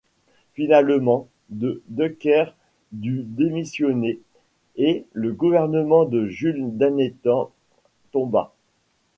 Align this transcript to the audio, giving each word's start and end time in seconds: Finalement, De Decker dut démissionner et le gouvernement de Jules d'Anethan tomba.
Finalement, 0.53 1.27
De 1.49 1.83
Decker 1.89 2.55
dut 2.91 3.21
démissionner 3.23 4.19
et 4.75 5.05
le 5.13 5.31
gouvernement 5.31 6.05
de 6.05 6.25
Jules 6.25 6.75
d'Anethan 6.75 7.51
tomba. 8.11 8.51